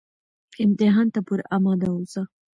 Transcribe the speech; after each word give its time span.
امتحان 0.63 1.07
ته 1.13 1.19
پوره 1.27 1.43
اماده 1.55 1.87
اوسه 1.93 2.21